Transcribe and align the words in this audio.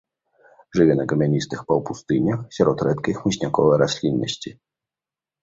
Жыве 0.77 0.95
на 0.99 1.03
камяністых 1.11 1.59
паўпустынях, 1.67 2.39
сярод 2.57 2.77
рэдкай 2.89 3.13
хмызняковай 3.19 3.77
расліннасці. 3.85 4.49